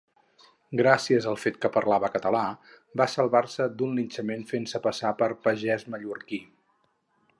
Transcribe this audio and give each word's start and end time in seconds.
Gràcies 0.79 1.25
al 1.31 1.37
fet 1.41 1.59
que 1.65 1.69
parlava 1.75 2.09
català, 2.15 2.41
va 3.01 3.07
salvar-se 3.17 3.69
d'un 3.83 3.93
linxament 4.01 4.43
fent-se 4.53 4.83
passar 4.87 5.13
per 5.21 5.29
pagès 5.49 5.87
mallorquí. 5.97 6.41